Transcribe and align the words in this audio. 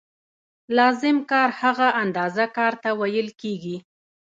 لازم 0.77 1.17
کار 1.31 1.49
هغه 1.61 1.87
اندازه 2.03 2.43
کار 2.57 2.73
ته 2.83 2.89
ویل 2.99 3.27
کېږي 3.41 3.77